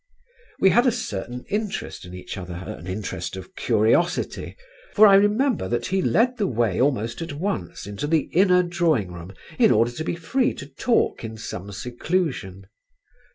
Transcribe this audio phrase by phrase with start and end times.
[0.59, 4.57] We had a certain interest in each other, an interest of curiosity,
[4.95, 9.11] for I remember that he led the way almost at once into the inner drawing
[9.13, 12.65] room in order to be free to talk in some seclusion.